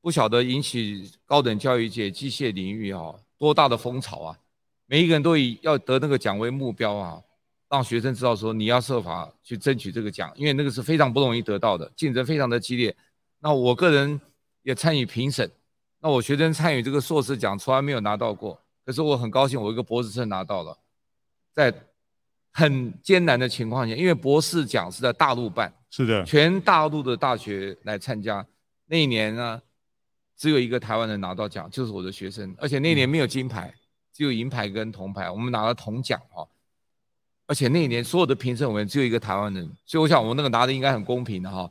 [0.00, 4.38] 不晓得引起高等教育界机械领域哈多大的风潮啊！
[4.86, 7.20] 每一个人都以要得那个奖为目标啊，
[7.68, 12.94] 让学生知道说你要设法去争取这个奖，因为那个是非常不容易得到的，竞争非常的激烈。
[13.40, 14.20] 那我个人
[14.62, 15.50] 也参与评审，
[16.00, 20.78] 那我学生参与这个硕士奖从来没有拿到过，可是我很高兴我一个博士生拿到了，
[21.52, 21.72] 在
[22.52, 25.72] 很艰难的情况下，因为博士奖是在大陆办。
[25.92, 28.46] 是的，全大陆的大学来参加，
[28.86, 29.60] 那一年呢，
[30.36, 33.74] 只有一个台湾人拿到奖，就是我的学生，而且那年没有金牌，
[34.12, 36.46] 只有银牌跟铜牌，我们拿了铜奖哦。
[37.46, 41.68] 而且那一年所有的评审委员只有一个台湾人，所以我想我那个拿的应该很公平的哈。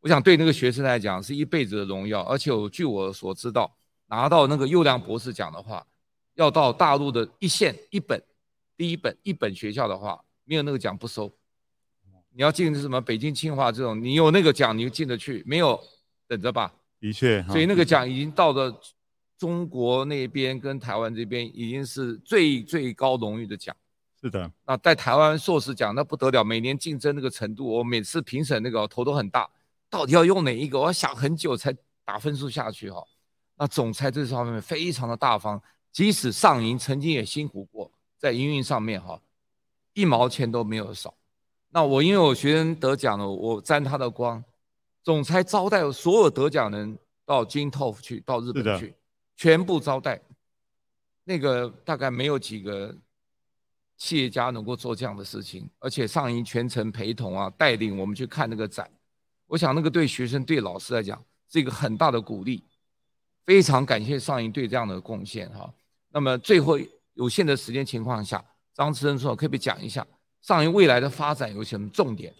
[0.00, 3.76] 我想对那个学生来讲是一辈子的荣耀，而且我据我所知道，
[4.06, 5.84] 拿到那个优良博士奖的话，
[6.34, 8.22] 要到大陆的一线一本
[8.76, 11.32] 第一本一本学校的话，没有那个奖不收。
[12.30, 15.80] 你要进什么北京清华这种，你有那个奖你就进得去，没有
[16.28, 16.72] 等着吧。
[17.00, 18.72] 的确，所以那个奖已经到了
[19.36, 23.74] 中国那边跟台湾这边，已经是最最高荣誉的奖。
[24.20, 29.48] 是的，那在台湾硕士奖那不得了，每年竞争那个程度，我每次评审那个头都很大，
[29.90, 30.78] 到底要用哪一个？
[30.78, 31.74] 我要想很久才
[32.04, 33.02] 打分数下去哈。
[33.56, 35.60] 那总裁这方面非常的大方，
[35.90, 39.20] 即使上银曾经也辛苦过，在营运上面哈，
[39.94, 41.14] 一毛钱都没有少。
[41.70, 44.42] 那我因为我学生得奖了，我沾他的光。
[45.02, 48.94] 总裁招待所有得奖人到金 TOF 去，到日本去，
[49.36, 50.20] 全部招待。
[51.24, 52.94] 那个大概没有几个
[53.96, 58.90] 企业家能够做这样的事情，而且上银全程陪同啊，带领我们去看那个展。
[59.48, 61.20] 我想那个对学生、对老师来讲
[61.50, 62.64] 是一个很大的鼓励。
[63.44, 65.72] 非常感谢上银对这样的贡献哈。
[66.12, 66.78] 那么最后
[67.14, 68.44] 有限的时间情况下，
[68.74, 70.06] 张之恩说可不可以讲一下？
[70.42, 72.32] 上银未来的发展有什么重点？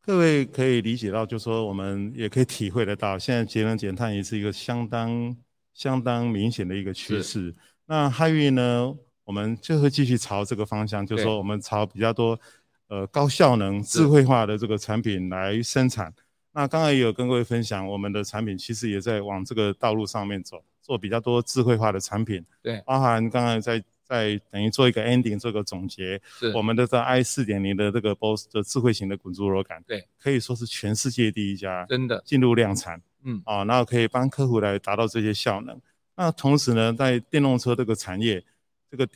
[0.00, 5.36] 各位可以理解到，就是说我们也可以体会得到，现在节能减碳也是一个相当
[5.74, 7.54] 相当明显的一个趋势。
[7.84, 12.40] 那 HiWin 呢，我们就会继续朝这个方向，就是说我们朝比较多
[12.88, 16.12] 呃高效能、智慧化的这个产品来生产。
[16.52, 22.44] 那刚才也有跟各位分享，我们的产品其实也在往这个道路上面走，做比较多智慧化的产品。
[22.62, 23.84] 对，包含刚才在。
[24.08, 26.18] 在等于做一个 ending，做个总结。
[26.38, 32.98] 是我们的这 i 四点零的这个 BOSS 的智慧型的滚珠螺杆，对，可以说是全世界第一家，真的进入量产。
[33.24, 35.78] 嗯，啊，然后可以帮客户来达到这些效能。
[36.16, 38.42] 那同时呢，在电动车这个产业，
[38.90, 39.06] 这个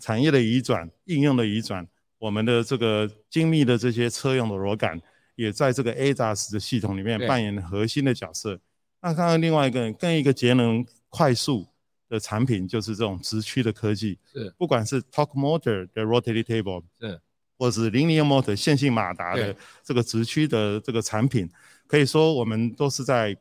[0.00, 1.88] 产业的移转、应用的移转，
[2.18, 5.00] 我们的这个精密的这些车用的螺杆，
[5.34, 8.58] 也在这个 ADAS 的系统里面扮演核心的角色。
[9.00, 11.66] 那刚刚另外一个更一个节能快速。
[12.08, 17.20] 的产品就是这种直驱的科技，是不管是 Torque Motor 的 Rotary Table，是
[17.58, 19.52] 或是 Linear Motor 线性马达的
[19.82, 21.50] 这个直驱的这个产品，
[21.88, 23.36] 可以说我们都是在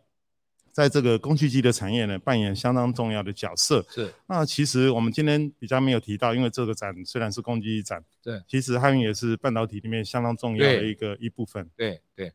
[0.75, 3.81] 在这个工具机的产业呢扮演相当重要的角色。
[3.89, 11.69] 是那其实我们今天比较没有提到，因为这个展虽然是工具机展，对，其实 HiWin 也是半导体里面相当重要的一个一部分。
[11.77, 12.33] 对对，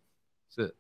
[0.49, 0.75] 是。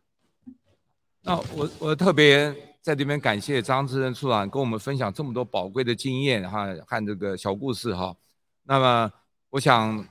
[1.21, 2.57] 那我我特别。
[2.83, 8.17] 在这边感谢张志恩处长跟我们分享这么多宝贵的经验哈和这个小故事哈。
[8.63, 9.13] 那么
[9.51, 10.03] 我想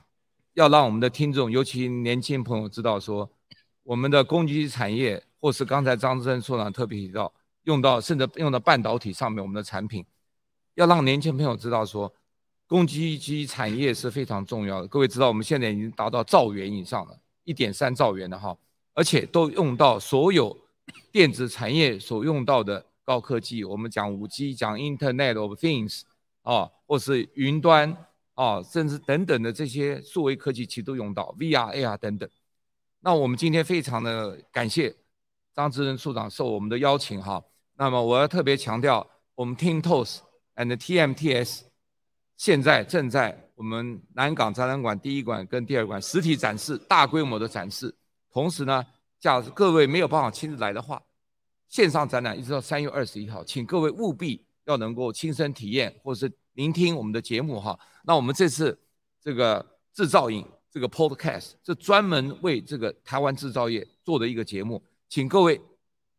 [0.54, 3.28] 要让我们的听众，尤其年轻朋友知道说，
[3.82, 7.32] 我们的工具机产业，或是刚才张志恩处长特别提到
[7.64, 10.04] 用到甚至用到半导体上面我们的产品，
[10.74, 12.12] 要让年轻朋友知道说，
[12.66, 14.88] 工具机产业是非常重要的。
[14.88, 18.56] 各位知道我们现在已经达到兆元以上了，一点三兆元的哈，
[18.94, 20.56] 而且都用到所有。
[21.12, 26.02] 电子产业所用到的高科技，我们讲五 G，讲 Internet of Things
[26.42, 27.96] 啊，或是云端
[28.34, 32.28] 啊，甚至等等的这些数位科技，其实都用到 VR、AR 等等。
[32.98, 34.92] 那我们今天非常的感谢
[35.54, 37.42] 张志仁处长受我们的邀请哈。
[37.76, 40.18] 那么我要特别强调，我们 Tintose
[40.56, 41.62] and TMTS
[42.36, 47.94] 现在正在我们南港展览馆第一馆跟第二馆实体展示，大规模的展示，
[48.30, 48.84] 同时呢。
[49.20, 50.98] 假如各位没有办法亲自来的话，
[51.68, 57.78] 线上展览一直到三月二十一号，请各位务必要能够亲身体验或是聆听我们的节目哈。
[58.02, 58.80] 那我们这次
[59.22, 65.60] 这个制造影这个 Podcast 是专门为这个台湾制造业做的一个节目，请各位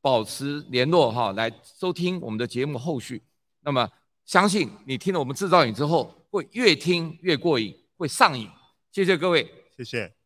[0.01, 3.23] 保持联络哈，来收听我们的节目后续。
[3.61, 3.89] 那么
[4.25, 8.49] 相信你听了我们制造瘾之后，会越听越过瘾，会上瘾。
[8.91, 10.20] 谢谢各位，谢谢。